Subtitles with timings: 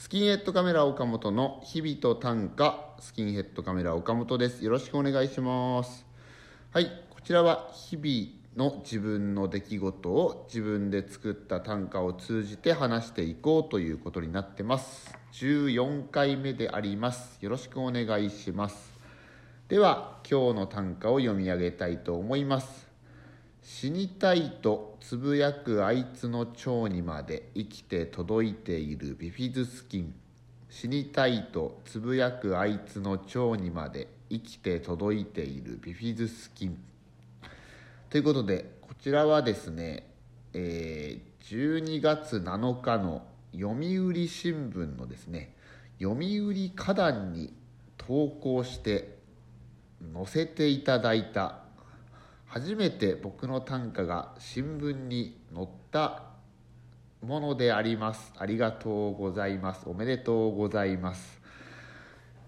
[0.00, 4.64] スキンヘッドカメラ岡本の日々と短歌スキンヘッドカメラ岡本です。
[4.64, 6.06] よろしくお願いします。
[6.72, 15.14] はいこちらは日々の自分の出来事を自分で作った短歌を通じて話していこうということになってます。
[15.34, 17.36] 14回目であります。
[17.42, 18.98] よろしくお願いします。
[19.68, 22.89] では今日の短歌を読み上げたいと思います。
[23.62, 30.14] 死にたいとつぶやくあいつの腸にまで生きて届いているビフィズスキン
[30.70, 36.78] 死にたいとつぶやくあいつの腸にまで生きて届いているビフィズスキン
[38.08, 40.06] ということでこちらはですね、
[40.54, 45.54] えー、12月7日の読売新聞のですね
[46.00, 47.52] 読売花壇に
[47.98, 49.18] 投稿して
[50.14, 51.64] 載せていただいた
[52.52, 56.24] 初めて僕の短歌が新聞に載った
[57.24, 58.32] ものであります。
[58.36, 59.88] ありがとうございます。
[59.88, 61.40] おめでとうございます。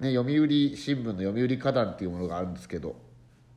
[0.00, 2.96] ね読売新聞の読売花壇っていうものがあるんですけど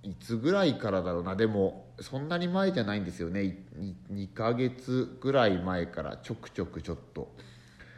[0.04, 1.36] いつぐらいからだろうな。
[1.36, 3.66] でもそんなに前じゃないんですよね。
[3.80, 7.34] 2, 2ヶ月ぐらい前からちょくちょくちょっと。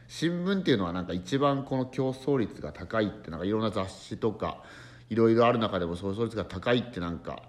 [0.07, 4.63] 新聞っていうのはなんか一番この競争率が高いってなんかいろんな雑誌とか
[5.09, 7.43] いろいろある中でも競争率が高いってなんか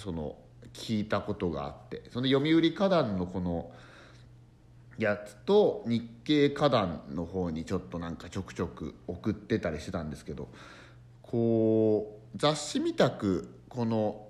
[0.00, 0.36] その
[0.74, 3.70] 聞いたことがあってその読売花壇のこの
[4.98, 10.48] やつと日経花壇の方にちょっとなんかちょくちょく送ってたりしてたんですけど
[11.22, 14.29] こう雑誌みたくこの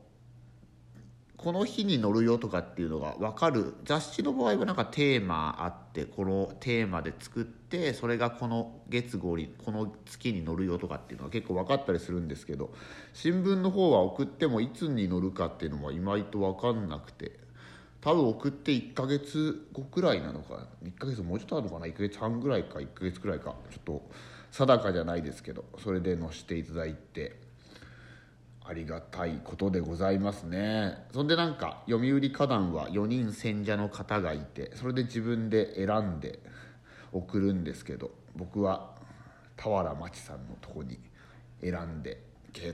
[1.43, 3.73] この日に乗るよとかっていうのが分かる。
[3.85, 12.75] 雑誌の場合はなんかテーマあってこのテーマで作ってそれがこの月号にこの月に乗るよとかっていうのは結構分かったりするんですけど
[13.15, 17.41] 新聞の方は送ってもいつに乗るかっていうのは今と分かんなくて
[18.03, 23.55] 多分送って1ヶ月後くらいなのか1ヶ月もうちょっとあるのかな？1ヶ月半ぐらいか1ヶ月くらいか。
[23.71, 24.11] ちょっと
[24.51, 27.50] 定かじゃないですけどそれで載せていただいて。
[28.71, 31.05] ありがたいことでございますね。
[31.13, 36.39] そんでなんか読売花壇は4人選者の方がいてそれで自分で選んで
[37.11, 38.95] 送るんですけど僕は
[39.57, 41.01] 俵真知さんのとこに
[41.61, 42.23] 選んで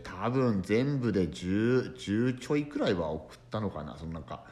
[0.05, 3.97] 多分全部で 10, 10ちょいくらいは送ったのかな。
[3.97, 4.45] そのなんか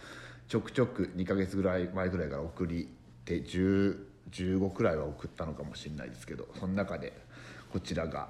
[0.49, 2.89] ちょくちょく2ヶ月ぐらい前ぐらいから送り
[3.27, 7.13] て15くらいは送ったのかもしれないですけどその中で
[7.71, 8.29] こちらが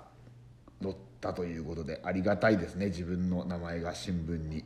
[0.83, 2.87] 載ったということでありがたいですね。
[2.87, 4.65] 自分の名前が新聞に。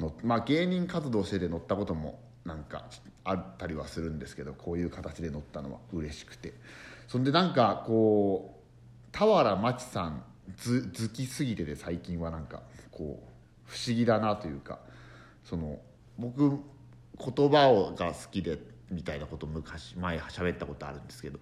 [0.00, 2.86] 載まあ芸人活動してて載ったこともなんか
[3.24, 6.54] あったりはするんですけどこういう形で載ったのは嬉しくて。
[7.06, 8.60] そんでなんかこ
[9.12, 10.22] う俵真知さん
[10.56, 14.78] ず好きすぎてて最近はなんかこう不思議だなというか
[15.42, 15.78] その
[16.18, 16.60] 僕
[17.18, 18.58] 言葉をが好きで
[18.90, 21.38] みたいなこと昔前喋ったことあるんですけど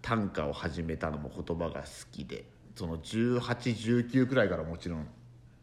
[0.00, 2.44] 短歌を始めたのも言葉が好きで
[2.74, 5.06] その1819くらいからもちろん。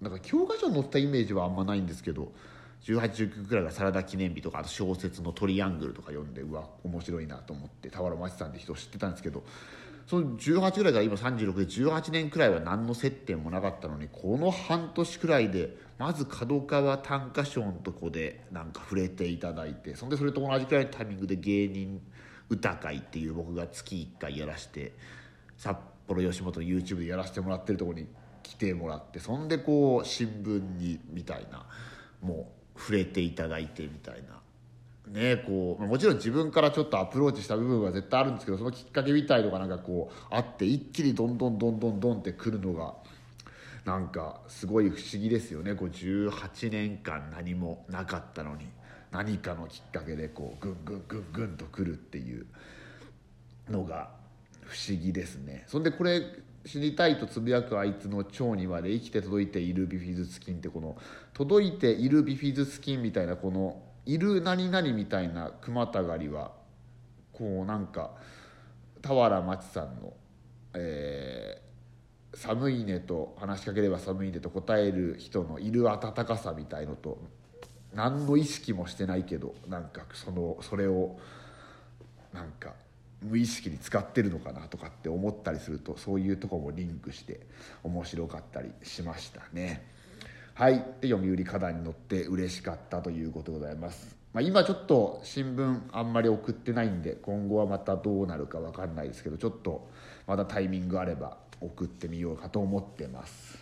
[0.01, 2.31] なんか教科書に載ったイメージはあんまないんですけど
[2.83, 9.43] 1819くらいが「サラダ記念日」とかあと小説の「トリアングル」とか読んでうわ面白いなと思って俵真知さんって人を知ってたんですけど
[10.07, 22.01] その18くらいから今36で18年くらいは何の接点もなかったのにこの半年くらいでまず角川短歌賞のとこでなんか触れていただいてそんでそれと同じくらいのタイミングで芸人
[22.49, 24.93] 歌会っていう僕が月1回やらして
[25.57, 25.75] 札
[26.09, 28.07] 幌吉本の YouTube でやらせてもらってるとこに
[28.41, 31.65] 来てもらってそんでこう新聞にみたいな
[32.21, 34.39] もう触れていただいてみたいな。
[35.07, 42.93] ね、こうもちろん自分からちょっとアプローチした部分は絶対あるんですけどそのきっかけみたいのがなんかこうあって一気にどんどんどんどんどんってくるのが
[43.85, 48.67] なんかすごい不思議ですよねこう18年間何もなかったのに
[49.11, 52.45] 何かのきっかけでこうぐんぐんぐんぐんとくるっていう
[53.67, 54.18] のが
[54.69, 55.63] 不思議ですね。
[55.67, 56.21] そんでこれ
[56.65, 60.95] 死にたいとつぶやくあいつの腸にまで生きて届いているビフィズス菌ってこの
[61.33, 66.51] 届いているビフィズス菌みたいなこのいる何々みたいな熊たがりは
[67.33, 68.11] こうなんか
[69.01, 70.13] 俵真知さんの、
[70.73, 77.19] えー、寒いねと話しかければ寒いねと答える人のいる温かさみたいのと
[77.95, 81.17] 何の意識もしてないけどなんかそのそれを
[82.33, 82.73] なんか
[83.21, 87.41] 無意識に使ってるのかなとかって思ったりするとそういうとこもリンクして
[87.83, 89.85] 面白かったりしましたね。
[90.53, 94.19] はいで読売花壇に載って嬉しかったということでございます。
[94.33, 99.89] まあ、今ちょっと新聞あんまり送ってないんで今後はまたどうなるか分かんないですけどちょっと
[100.27, 103.57] まだタイミングあれば送ってみようかと思ってます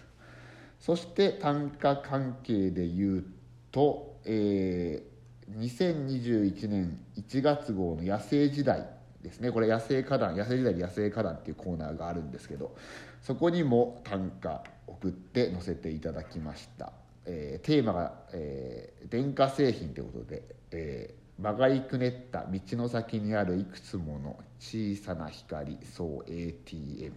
[0.80, 3.26] そして単価関係で言う
[3.72, 8.90] と、えー、2021年1月号の「野生時代」
[9.22, 9.52] ですね。
[9.52, 12.76] これ野生花壇野生時代に野生花壇っていうコーナーがあるんですけど
[13.22, 16.92] そこにも短歌送って載せていただきました、
[17.26, 27.14] えーテーマが、えー電化製品ということで、えー曲がりくねった道の先にあるいくつもの小さな光そう ATM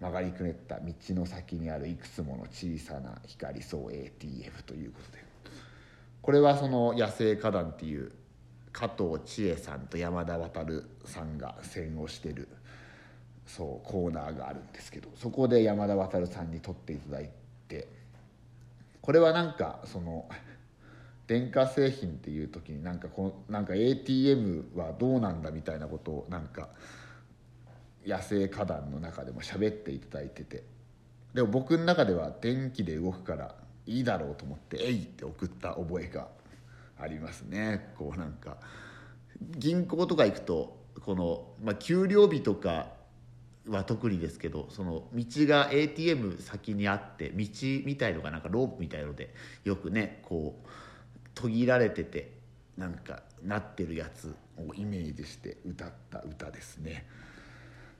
[0.00, 5.28] 曲がりくねった道の先にあるいくつもの小さな光そう ATM ということで。
[6.20, 8.12] これはその野生花壇っていう
[8.78, 12.46] 加藤千恵さんと山田渉さんが戦をしてる
[13.44, 17.28] そうコーナーがあるんですけどそこで山田渉さんに撮っていただい
[17.66, 17.88] て
[19.00, 20.28] これはなんかその
[21.26, 26.68] 電化製品っていう時になんかこなんか ATM はどうなんだみたいなことをなんか
[28.06, 30.62] 野生花壇の中でも喋っていただいてて
[31.34, 36.28] でも僕の中では電気で動くからいいだろうと思って「えい!」って送った覚えが
[37.00, 38.58] ありますねこうなんか
[39.40, 42.88] 銀行とか行くとこの、まあ、給料日とか
[43.68, 47.46] は特にですけどその道が ATM 先にあって道
[47.84, 49.32] みたいのがなんかロープみたいので
[49.64, 50.68] よくねこう
[51.34, 52.32] 途切られてて
[52.76, 57.06] なんかなってるやつをイメージして歌った歌ですね。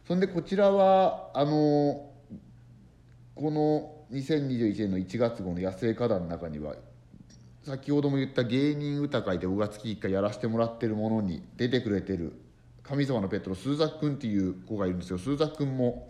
[0.07, 2.11] そんでこちらはあの
[3.35, 6.75] この2021年の1月号の野生花壇の中には
[7.69, 12.33] 先ほども言った芸人歌会で5月期1回やらせてもらってるものに出てくれてる
[12.83, 15.19] 神様のペットの鈴崎君っていう子がいるんですよ。
[15.19, 16.09] 鈴崎君も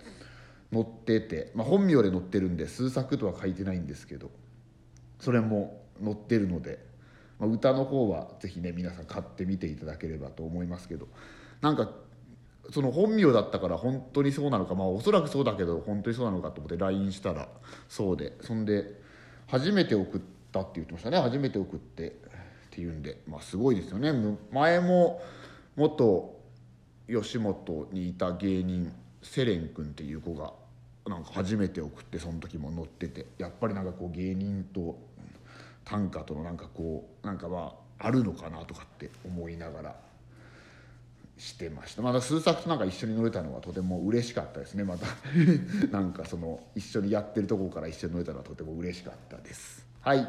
[0.72, 4.30] 載ってて、まあ、本名で載ってるんで鈴作とは書いてないんですけど
[5.18, 6.78] それも載ってるので、
[7.40, 11.08] まあ、歌の方はぜひね皆さん買ってみていただければと思いますけど
[11.60, 11.90] なんか
[12.70, 17.48] その本名だったから本当にそうなのかまあおそらくそうだけど本当にそうなのかと思って LINE したら
[17.88, 19.00] そうでそんで
[19.48, 21.18] 初めて送ってたって言ってましたね。
[21.18, 22.12] 初めて送ってっ
[22.70, 23.20] ていうんで。
[23.26, 24.12] まあすごいですよね。
[24.52, 25.20] 前も
[25.76, 26.38] 元
[27.08, 30.52] 吉本にいた芸人セレン君っていう子が
[31.06, 33.26] なんか初めて送ってその時も乗ってて。
[33.38, 34.98] やっぱりなんかこう芸人と
[35.84, 40.08] 短歌とのなんかこうなんかまああるのかなとかって思いながら
[41.38, 42.02] してました。
[42.02, 44.84] また数作となんか一緒に乗れたのはとても嬉しかったですね。
[44.84, 45.06] また
[45.90, 49.87] なんかその一緒にやってるとこから一緒に乗れたのはとても嬉しかったです。
[50.08, 50.26] はい。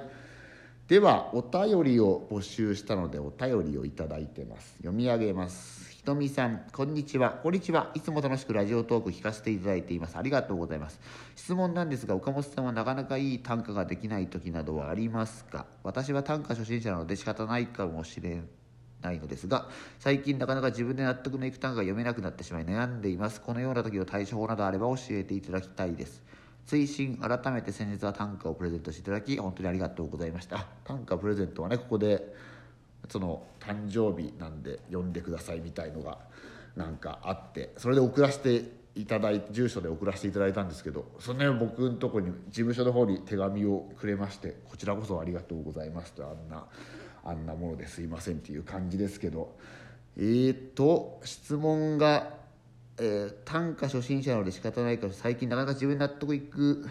[0.89, 4.75] ではお便りを募集したのでお便りをいただいてます。
[4.79, 5.89] 読み上げます。
[5.93, 7.39] ひとみさんこんにちは。
[7.41, 7.89] こんにちは。
[7.95, 10.17] いつも楽しくラジオトーク聞かせていただいています。
[10.17, 10.99] ありがとうございます。
[11.37, 15.65] 質問なんですが岡本さんはなかなかいい短歌ができない時などはありますか？
[15.83, 18.41] 私は短歌初心者なので仕方ないかもしれ
[18.99, 23.39] ないのですが最近なかなか自分で納得のいく単価が読めなくなってしまい悩んでいます。
[23.39, 26.21] このような時の対処法などあれば教えていただきたいです。
[26.69, 30.67] 追伸改めて先日は短歌をプレゼントしていただき本当にありがとうございました。
[30.83, 32.31] 短歌プレゼントはねここで
[33.09, 36.19] その誕生日なんで読んでくださいみたいのが
[36.75, 46.67] なんかあってそれで送らせていただいて住所で送らせていただいたんですけどそのね僕のとこに事務所の方に手紙をくれましてこちらこそありがとうございますとあんな
[47.23, 49.57] あんなものですいませんっていう感じですけど。
[50.17, 52.38] えーと質問が、
[52.99, 56.87] えー短歌初心者なので仕方ないから最近なかなか自分納得いく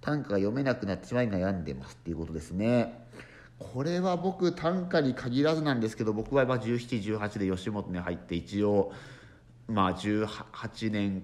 [0.00, 3.06] 短歌が読めなくなってしまい悩んでますっていうことですね。
[3.58, 8.92] これは僕短歌に限らずなんですけど僕はまあ1718で吉本に入って一応
[9.68, 11.22] まあ18年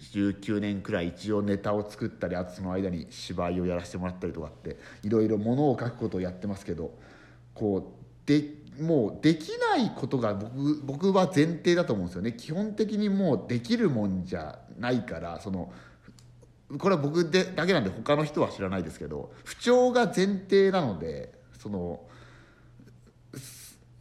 [0.00, 6.94] 19年くらい一応ネタを作ったりあとその間に芝居をやらせてもらったりとかっていろいろものを書くことをやってますけど
[7.54, 8.42] こうで
[8.80, 12.32] もうできないことが僕僕は前提だと思うんですよね。
[12.32, 15.72] 基本的にもうできるもんじゃないからその
[16.78, 22.00] これは僕でだけなんで他の人は知らないですけど不調が前提なのでその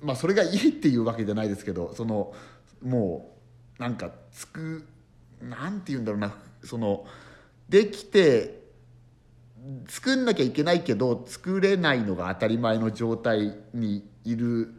[0.01, 2.33] まあそれがいいっていうわけじゃないですけどその
[2.83, 3.35] も
[3.77, 4.87] うなんかつく
[5.41, 7.05] なんて言うんだろうなその
[7.69, 8.65] できて
[9.87, 14.73] 作んなきゃいけないけど作れないのが当たり前の状態にいる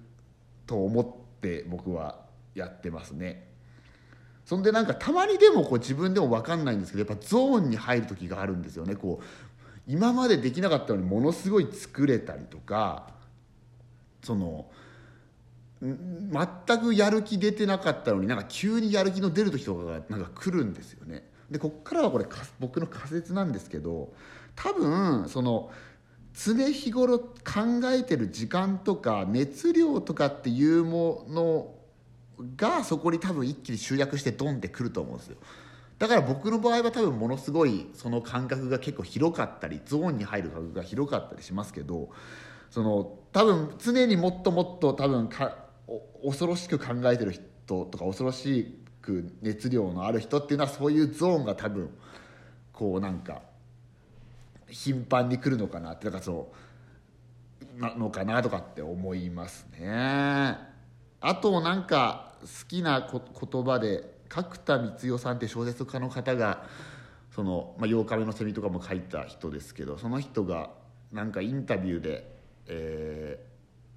[0.67, 1.07] と思っ
[1.41, 2.21] て僕は
[2.55, 3.47] やってますね。
[4.45, 9.25] そんでなんかたまにでもこう自分でも分かんないんですけどやっぱゾーンに入る時があるんですよねこう
[9.89, 13.11] 今までできなかったのにものすごい作れたりとか
[14.23, 14.67] その
[15.81, 21.29] 全くやる気出てなかったのになんか急にやる気の出る時とかがなんか来るんですよね。
[21.51, 22.27] でこっからはこれ
[22.59, 24.13] 僕の仮説なんですけど
[24.55, 25.71] 多分その
[26.37, 27.27] 常日頃考
[27.85, 31.75] えてる時間とか熱量とかっていうもの
[32.57, 35.39] がそこに多分一気に集約してドンってくると思うんですよ。
[35.99, 42.11] だから僕の場合は多分ものすごいその感覚が結構広かったりゾーンに入る感覚が広かったりしますけど
[42.71, 45.31] その多分常にもっともっと多分
[46.23, 51.89] 恐ろしく考えてる人とか恐ろしく熱量のある人っていうのはそういうゾーンが多分
[52.75, 53.41] こうなんか
[54.69, 56.53] 頻繁に来るのかなってだからそ
[57.79, 60.59] うなのかなとかって思いますね。
[61.21, 66.65] あとなんか好きな言葉で角田光代さんって小説家の方が
[67.35, 70.71] その、まあ、8日目のセミとかも書いた人ですけどその人が
[71.13, 73.39] なんかインタビューで、え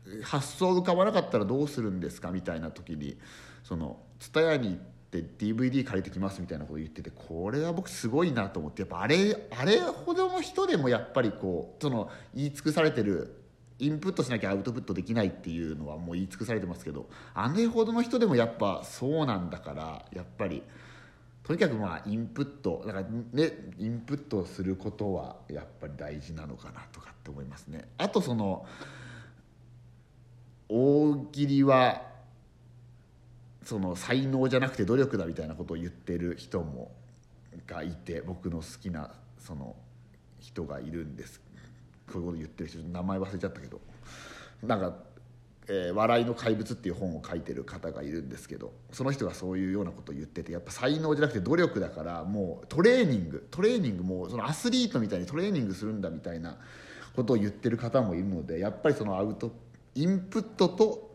[0.05, 3.17] ー、発想浮かばなかったらどうするんですかみたいな時に
[3.63, 13.35] その蔦屋に行って DVD 借りてきますみたいなこと言っててこれは僕すごいなと思ってやっぱあれあれほどの人でもやっぱりこうその言い尽くされてる
[13.79, 20.61] インプットしなきゃアウトプットできないっていうのはもう言い尽くされてますけどあれほどの人でもやっぱそうなんだからやっぱり
[21.43, 27.87] とにかくまあインプットだからねインプットすることはやっぱり大事なのかなとかって思いますね。
[27.97, 28.67] あとその
[30.67, 32.08] 大喜利は
[33.69, 36.91] その才能じゃなくて努力だみたいなことを言ってる人も
[37.67, 39.75] がいて僕の好きなその
[40.39, 41.39] 人がいるんです。
[42.11, 43.79] そういうこと言ってる人名前忘れちゃったけど。
[44.63, 44.93] なんか、
[45.67, 48.73] えー「笑いの怪物」っていう本を書いてる方がいるんですけど。
[48.91, 53.47] その人がそういうようなことを言っててやっぱ才能じゃなくて努力だからもうトレーニング。
[53.51, 56.57] トレーニングもそのアスリートみたいにトレーニングするんだみたいな
[57.15, 59.51] ことを言ってる方もいるのでやっぱりそのアウト
[59.93, 61.08] インプットと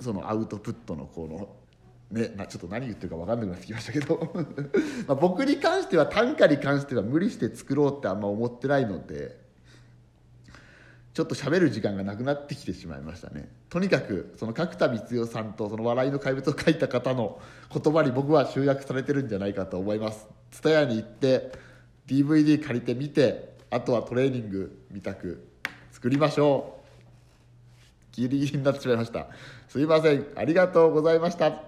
[0.00, 1.48] そのアウトプットのこの
[2.10, 4.32] ね、ちょっと何言ってるか分かんなくなってきましたけど。
[5.06, 9.38] ま僕に関しては短歌に関しては無理して作ろうってあんま思ってないので
[11.12, 13.50] ちょっと喋る時間がなくなってきてしまいましたね。
[13.68, 17.40] とにかくその角田光代さんとその笑いの怪物を書いた方の
[17.70, 20.26] 言葉に僕は集約されてるんじゃないかと思います。
[20.52, 21.52] TSUTAYA に行って
[22.06, 25.46] DVD 借りてみてあとはトレーニング見たく
[25.92, 26.77] 作りましょう。
[28.18, 29.28] ギリギリになってしまいました。
[29.68, 30.26] すいません。
[30.36, 31.62] ありがとうございました。